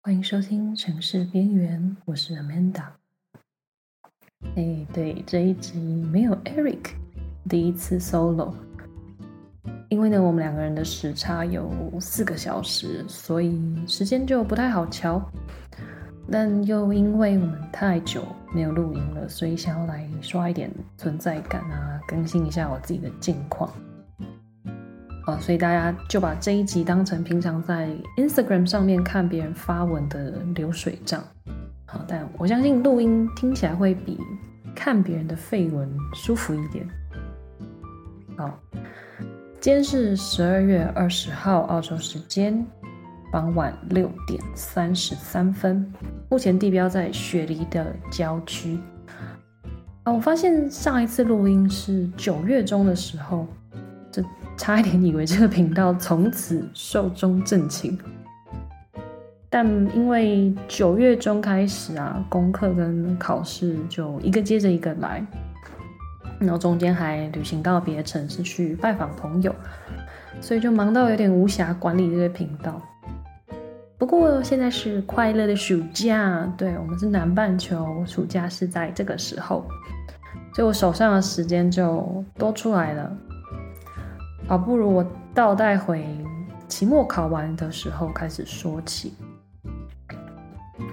[0.00, 2.84] 欢迎收听《城市边缘》，我是 Amanda。
[4.56, 6.90] 哎，对，这一集没有 Eric，
[7.48, 8.54] 第一次 solo。
[9.88, 11.70] 因为呢，我们两个人的时差有
[12.00, 15.22] 四个小时，所以时间就不太好瞧。
[16.32, 23.70] 但又因为我们太久没有录音了，所以想要来刷一点存在感啊，更新一下我自己的近况。
[25.26, 31.22] 啊，所以大家就把这一集当成平常在 Instagram 上面看别人发文的流水账。
[31.84, 34.18] 好，但我相信录音听起来会比
[34.74, 36.88] 看别人的废文舒服一点。
[38.38, 38.58] 好，
[39.60, 42.66] 今天是十二月二十号，澳洲时间
[43.32, 45.90] 傍晚六点三十三分，
[46.28, 48.78] 目前地标在雪梨的郊区。
[50.04, 53.48] 啊，我发现上一次录音是九月中的时候，
[54.12, 54.22] 这。
[54.54, 57.98] 差一点以为这个频道从此寿终正寝，
[59.48, 59.66] 但
[59.96, 65.26] 因为九月中开始啊，功课跟考试就一个接着一个来，
[66.38, 69.52] 然后中间还旅行到别的城市去拜访朋友，
[70.40, 72.80] 所以就忙到有点无暇管理这个频道。
[74.02, 79.64] 不过现在是快乐的暑假，对我们是南半球，暑假是在这个时候，
[80.52, 83.16] 所以我手上的时间就多出来了。
[84.48, 86.04] 好，不如我倒带回
[86.66, 89.14] 期末考完的时候开始说起。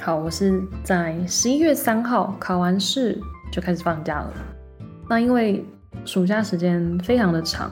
[0.00, 3.20] 好，我是在十一月三号考完试
[3.52, 4.32] 就开始放假了。
[5.10, 5.62] 那因为
[6.06, 7.70] 暑假时间非常的长，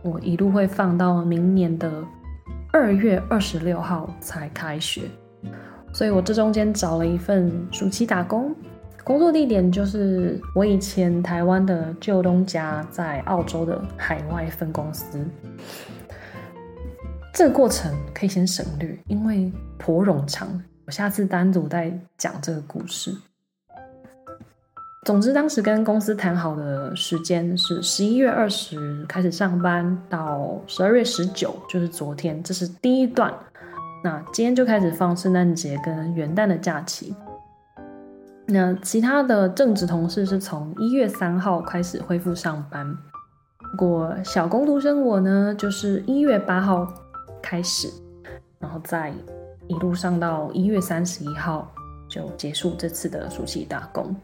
[0.00, 2.02] 我一路会放到明年的
[2.72, 5.02] 二月二十六号才开学，
[5.92, 8.54] 所以我这中间找了一份暑期打工。
[9.02, 15.04] 工作地点就是我以前台湾的旧东家在澳洲的海外分公司。
[17.34, 23.12] 这个过程可以先省略，因为颇冗长，我下次单独再讲这个故事。
[25.06, 33.32] 总之，当时跟公司谈好的时间是十一月二十开始上班，到十二月十九，就是昨天，这是第一段。
[34.04, 37.14] 那今天就开始放圣诞节跟元旦的假期。
[38.46, 42.94] 那其他的正职同事是从一月三号开始恢复上班，
[43.70, 46.86] 不过小工读生我呢，就是一月八号
[47.40, 47.88] 开始，
[48.58, 49.14] 然后再
[49.66, 51.72] 一路上到一月三十一号
[52.06, 54.14] 就结束这次的暑期打工。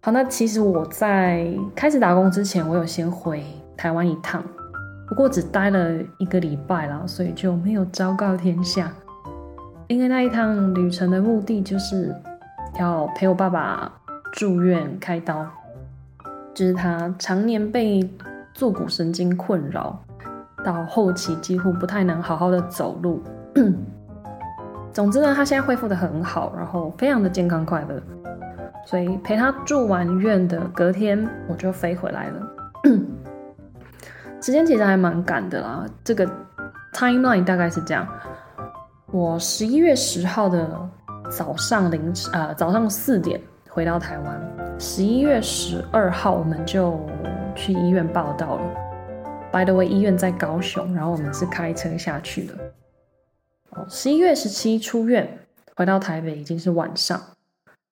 [0.00, 3.44] 好，那其实我在开始打工之前，我有先回
[3.76, 4.42] 台湾一趟，
[5.06, 8.92] 不过只待了一个礼拜啦，所以就没有昭告天下，
[9.86, 12.14] 因为那一趟旅程的目的就是。
[12.78, 13.90] 要陪我爸爸
[14.34, 15.44] 住院开刀，
[16.54, 18.08] 就是他常年被
[18.54, 19.98] 坐骨神经困扰，
[20.62, 23.20] 到后期几乎不太能好好的走路。
[24.92, 28.00] 总之呢，他现在恢复的很好，然后非常的健康快乐。
[28.86, 32.48] 所以陪他住完院的隔天，我就飞回来了。
[34.40, 36.26] 时间其实还蛮赶的啦，这个
[36.92, 38.06] timeline 大概是这样：
[39.10, 40.90] 我十一月十号的。
[41.30, 44.40] 早上凌晨，呃，早上四点回到台湾。
[44.78, 46.98] 十一月十二号，我们就
[47.54, 48.62] 去医院报道了。
[49.52, 52.54] By the way，医院在高雄，然后我们是开车下去的。
[53.72, 55.38] 哦，十一月十七出院，
[55.76, 57.20] 回到台北已经是晚上。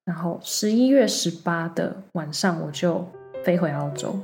[0.06, 3.04] 然后十一月十八的晚上，我就
[3.44, 4.16] 飞回澳洲。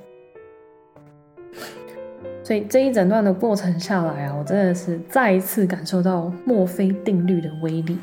[2.45, 7.99] 所以这一整段的过程下来啊，我真的是再一次感受到墨菲定律的威力。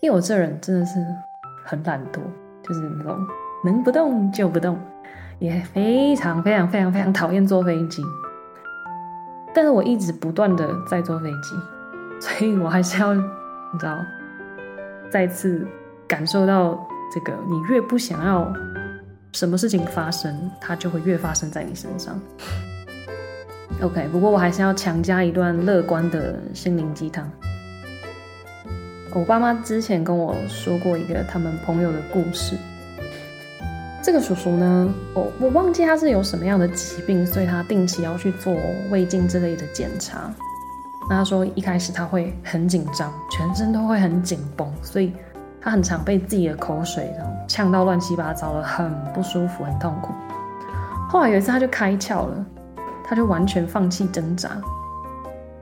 [0.00, 1.04] 因为我这人真的是
[1.64, 2.20] 很懒惰，
[2.62, 3.18] 就是那种
[3.64, 4.78] 能不动就不动，
[5.40, 8.00] 也非常非常非常非常讨厌坐飞机。
[9.52, 11.56] 但是我一直不断的在坐飞机，
[12.20, 13.22] 所以我还是要你
[13.78, 13.98] 知道，
[15.10, 15.66] 再次
[16.08, 18.52] 感受到这个：你越不想要
[19.32, 22.18] 什么事情发生，它就会越发生在你身上。
[23.80, 27.30] OK，不过我还是要强加一段乐观的心灵鸡汤。
[29.14, 32.56] 我爸妈之前跟我说过一个他们朋友的故事。
[34.02, 38.56] 这个叔叔呢，我我忘记他是有什么样的疾病，所以他定期要去做
[38.90, 40.32] 胃镜之类的检查。
[41.10, 45.12] 那他说一开始他会很紧张，全身都会很紧绷，所以
[45.62, 47.14] 他很常被自己的口水
[47.46, 50.12] 呛到乱七八糟的，很不舒服，很痛苦。
[51.08, 52.44] 后来有一次他就开窍了，
[53.04, 54.50] 他就完全放弃挣扎，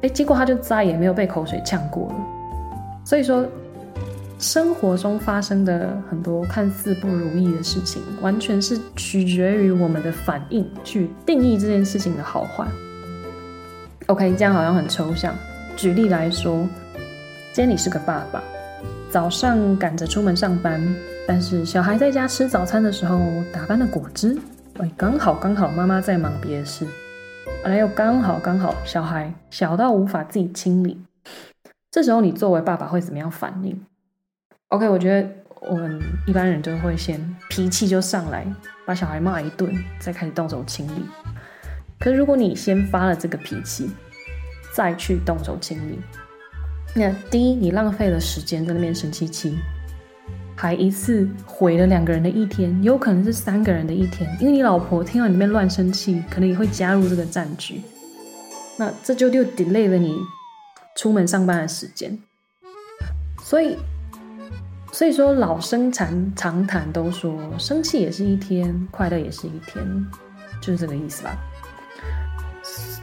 [0.03, 2.15] 哎，结果他就再也没有被口水呛过了。
[3.05, 3.45] 所以说，
[4.39, 12.65] 生活中发生的很多看似不如意的事情，完全是取决于我们的反应去定义这件事情的好坏。
[14.07, 15.35] OK，这样好像很抽象。
[15.77, 16.67] 举例来说，
[17.53, 18.43] 今天你是个爸爸，
[19.11, 20.81] 早上赶着出门上班，
[21.27, 23.19] 但是小孩在家吃早餐的时候
[23.53, 24.39] 打翻了果汁，
[24.79, 26.87] 哎，刚好刚好妈妈在忙别的事，
[27.65, 30.97] 哎又刚好刚好小孩小到无法自己清理，
[31.91, 33.85] 这时候你作为爸爸会怎么样反应
[34.69, 35.29] ？OK，我觉得
[35.69, 38.47] 我们一般人就会先脾气就上来，
[38.87, 41.05] 把小孩骂一顿，再开始动手清理。
[41.99, 43.91] 可是如果你先发了这个脾气，
[44.73, 45.99] 再去动手清理，
[46.95, 49.57] 那第一，你浪费了时间在那边生气气，
[50.57, 57.81] 还一次毁了两个人的一天，有可能是三个人的一天，因为你老婆听到你那边乱生气，可能也会加入这个战局，
[58.77, 60.19] 那这就就 delay 了你
[60.97, 62.19] 出门上班的时间。
[63.43, 63.77] 所以，
[64.93, 70.07] 所以说老生常常谈都说，生气也是一天，快乐也是一天，
[70.61, 71.39] 就是这个意思吧。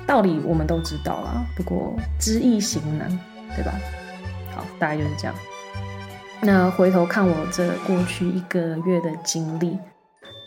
[0.06, 3.20] 道理我们都知道啦，不过知易行难，
[3.58, 3.74] 对吧？
[4.56, 5.36] 好，大概就是这样。
[6.40, 9.76] 那回头看我这过去一个月的经历，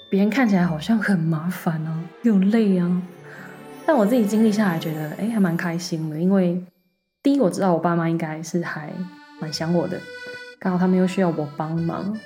[0.08, 3.02] 别人看起来好像很麻烦啊，又累啊，
[3.84, 6.16] 但我自己经历下来，觉得哎，还蛮开心的。
[6.16, 6.64] 因为
[7.20, 8.92] 第一，我知道我爸妈应该是还
[9.40, 10.00] 蛮想我的，
[10.60, 12.16] 刚好他们又需要我帮忙，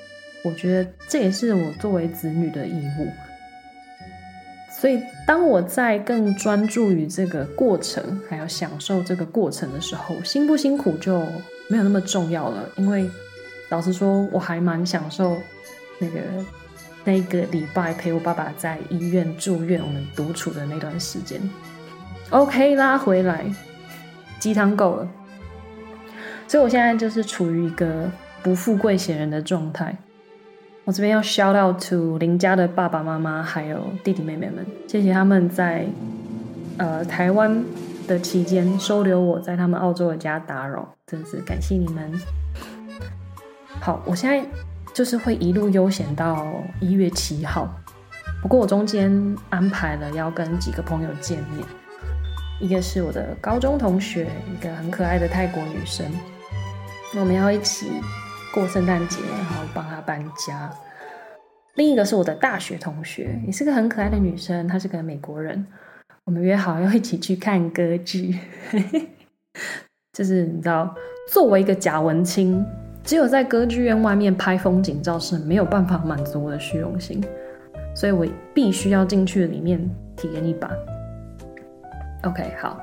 [0.44, 3.10] 我觉得这也是我作为子女的义务。
[4.84, 11.20] 所以，当我在更专注于这个过程，还要享受这个过程的时候，辛不辛苦就
[11.68, 12.68] 没有那么重要了。
[12.76, 13.08] 因为
[13.70, 15.38] 老实说，我还蛮享受
[15.98, 16.20] 那个
[17.02, 21.40] 那个礼拜陪我爸爸在医院住院，我们独处的那段时间。
[22.28, 23.42] OK，拉回来，
[24.38, 25.08] 鸡汤够了。
[26.46, 29.96] 所以我现在就是处于一个不富贵闲人的状态。
[30.84, 35.86] 我这边要 shout out to 邻家的爸爸妈妈，还有弟弟妹妹们，谢谢他们在
[36.76, 37.64] 呃台湾
[38.06, 42.12] 的期间收留我在他们澳洲的家打扰，真是感谢你们。
[43.80, 44.46] 好，我现在
[44.92, 47.66] 就是会一路悠闲到一月七号，
[48.42, 49.10] 不过我中间
[49.48, 51.66] 安排了要跟几个朋友见面，
[52.60, 56.04] 一个是我的高中同学，一个很可爱的泰国女生，
[57.18, 57.86] 我们要一起。
[58.54, 60.70] 过圣诞节，然后帮他搬家。
[61.74, 65.66] 另一个是我的大学同学，也是个很可爱的女生，她是个美国人。
[66.24, 68.38] 我们约好要一起去看歌剧，
[70.16, 70.94] 就是你知道，
[71.28, 72.64] 作为一个假文青，
[73.02, 77.20] 只有在歌剧院外面拍风景照是没有办法满足我的虚荣心，
[77.92, 78.24] 所以我
[78.54, 79.80] 必须要进去里面
[80.16, 80.70] 体验一把。
[82.22, 82.80] OK，好。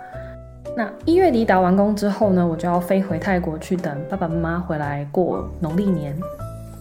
[0.75, 6.15] 那一月底打完工之后呢，我就要飞回泰国去等爸爸妈妈回来过农历年。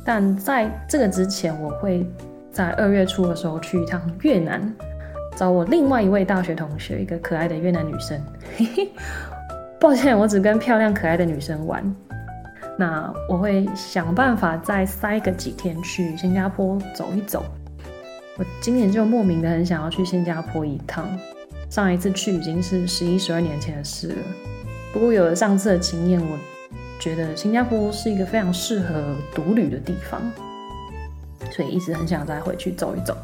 [0.05, 2.07] 但在这个之前，我会
[2.51, 4.61] 在二月初的时候去一趟越南，
[5.37, 8.21] 找我另外一位大学同学，一个可爱的越南女生。
[9.81, 11.85] 抱歉，我只跟漂亮可爱的女生玩。
[12.79, 17.45] 那我会想办法再塞个几天去新加坡走一走。
[18.39, 21.07] 我今年就莫名的很想要去新加坡一趟。
[21.71, 24.17] 上一次去已经是十一、十二年前的事了。
[24.93, 26.37] 不过有了上次的经验，我
[26.99, 30.21] 觉得新加坡是一个非常适合独旅的地方，
[31.53, 33.17] 所以一直很想再回去走一走。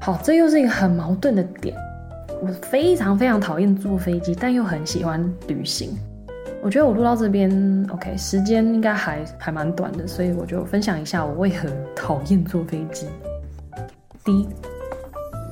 [0.00, 1.76] 好，这又是一个很矛盾的点。
[2.40, 5.90] 我非常非常讨厌坐飞机，但又很喜欢旅行。
[6.62, 7.50] 我觉得我录到这边
[7.92, 13.06] ，OK，时间应该还还蛮短的，所以我就分享一下我为何讨厌坐飞机。
[14.24, 14.48] 第一，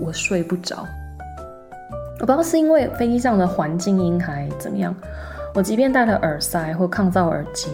[0.00, 0.86] 我睡不着。
[2.24, 4.96] 我不知道是因为飞机上的环境音还怎么样，
[5.52, 7.68] 我即便戴了耳塞或抗噪耳机，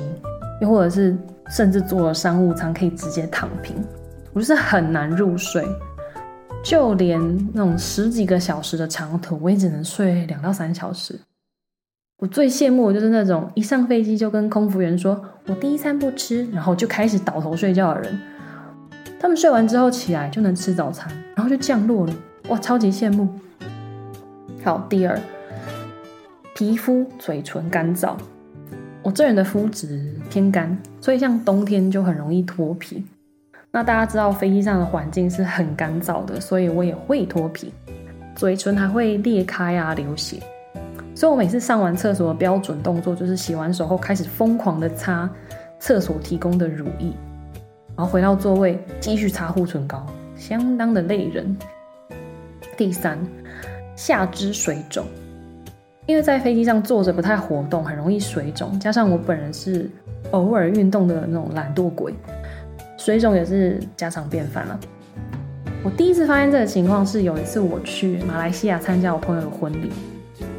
[0.61, 1.17] 又或者是
[1.51, 3.77] 甚至坐了商务舱可以直接躺平，
[4.33, 5.65] 我就是很难入睡。
[6.65, 11.17] 就连那种十几个小时的长途，我也只能睡两到三小时。
[12.19, 18.21] 我最羡慕的就是那种一上飞机就跟空服员说“我第一餐不吃”，然后就开始倒头睡觉的人。
[19.21, 22.13] 他们睡完之后起来就能吃早餐，然后就降落了。
[22.49, 23.29] 哇，超级羡慕。
[24.63, 25.19] 好，第二，
[26.55, 28.15] 皮肤嘴唇干燥。
[29.03, 33.03] 我这人的肤质偏干，所以像冬天就很容易脱皮。
[33.71, 37.73] 那大家知道飞机上的环境是很干燥的，所以我也会脱皮，
[38.37, 40.39] 嘴唇还会裂开啊，流血。
[41.15, 45.29] 所以我每次上完厕所的标准动作就是洗完手后开始疯狂的擦
[45.79, 47.11] 厕所提供的乳液，
[47.97, 50.05] 然后回到座位继续擦护唇膏，
[50.37, 51.57] 相当的累人。
[52.77, 53.19] 第三。
[54.01, 55.05] 下肢水肿，
[56.07, 58.81] 因为在飞机上坐着不太活动，很容易水肿。
[58.81, 59.91] 加上我本人是
[60.31, 62.15] 偶尔运动的那种懒惰鬼，
[62.97, 64.81] 水肿也是家常便饭了。
[65.85, 69.93] 我第一次发现这个情况是有一次我去马来西亚参加我朋友的婚礼，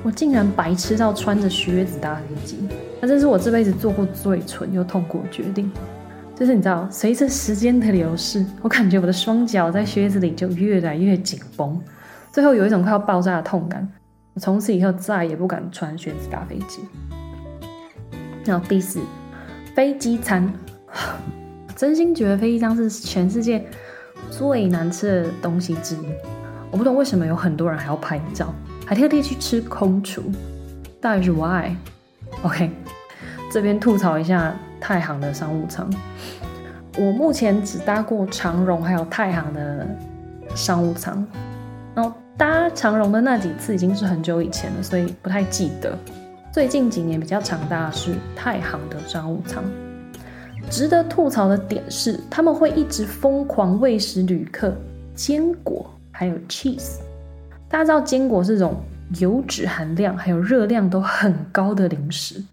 [0.03, 2.59] 我竟然白痴到穿着靴子搭飞机，
[3.01, 5.71] 那这是我这辈子做过最蠢又痛苦的决定。
[6.35, 11.81] 就是你知道，随着时间的流逝，我感觉我的双脚在靴子里就越来越紧绷，
[12.31, 13.87] 最后有一种快要爆炸的痛感。
[14.33, 16.81] 我从此以后再也不敢穿靴子搭飞机。
[18.45, 19.01] 然后第四，
[19.75, 20.51] 飞机餐，
[21.75, 23.63] 真心觉得飞机餐是全世界
[24.29, 26.05] 最难吃的东西之一。
[26.71, 28.53] 我不懂为什么有很多人还要拍照，
[28.85, 30.23] 还特地去吃空厨，
[31.01, 32.71] 到底是 why？OK，
[33.51, 35.89] 这边吐槽一下太行的商务舱。
[36.97, 39.85] 我目前只搭过长荣还有太行的
[40.55, 41.25] 商务舱，
[42.41, 45.95] 搭长荣的那几次已经是很久以前了，所以不太记得。
[46.51, 49.63] 最近几年比较常搭的是太行的商务舱。
[50.67, 54.75] 值得吐槽的点是，他们会一直疯狂喂食旅客
[55.13, 56.95] 坚果，还有 cheese。
[57.69, 58.75] 大家知道坚果是种
[59.19, 62.43] 油脂含量还有热量都很高的零食。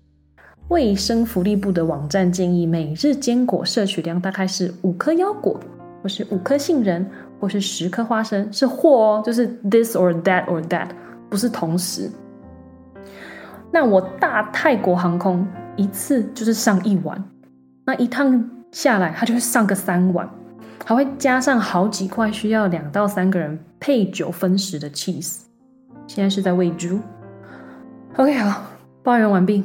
[0.68, 5.58] 卫生福利部的网站建议，每日坚果摄取量大概是五颗腰果，
[6.02, 10.88] 或是五颗杏仁，或是十颗花生，是或哦，就是 this or that or that，
[11.28, 12.10] 不是同时。
[13.70, 17.22] 那我大泰国航空一次就是上一碗，
[17.84, 20.28] 那一趟下来，它就会上个三碗，
[20.84, 25.42] 还会加上好几块需要两到三个人配酒分食的 cheese。
[26.06, 26.98] 现在是在喂猪。
[28.16, 28.62] OK，好，
[29.02, 29.62] 抱怨完毕。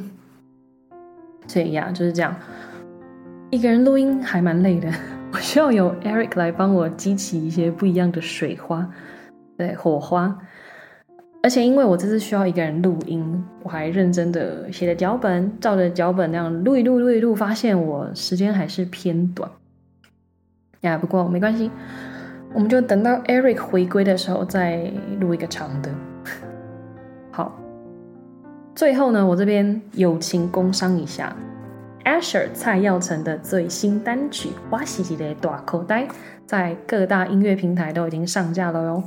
[1.46, 2.34] 所以呀，就是这样，
[3.50, 4.92] 一个人录音还蛮累的，
[5.34, 8.88] 我需要有 Eric 来帮我激起一些不一样的水花，
[9.58, 10.38] 对，火花。
[11.42, 19.50] 而且因为我这次需要一个人录音，我还认真的写了脚本，照着脚本那样录一录，录一录，发现我时间还是偏短。
[20.82, 21.68] 呀，不过没关系，
[22.52, 24.88] 我们就等到 Eric 回归的时候再
[25.18, 25.90] 录一个长的。
[27.32, 27.60] 好，
[28.76, 31.36] 最后呢，我这边友情工商一下
[32.04, 36.04] ，Asher 蔡耀成的最新单曲《哇西西的大口袋》
[36.46, 39.02] 在各大音乐平台都已经上架了哟。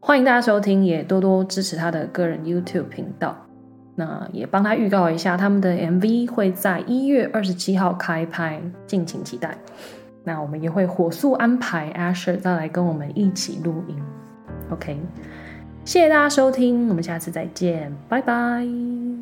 [0.00, 3.36] 欢迎大家收听，也多多支持他的个人 YouTube 频道。
[3.96, 9.58] 那也帮他预告一下，他们的 MV 会在一月二十七号开拍，敬请期待。
[10.24, 13.96] 那我们也会火速安排 Asher 再来跟我们一起录音。
[14.70, 14.98] OK，
[15.84, 19.19] 谢谢大家收听，我们下次再见，拜拜。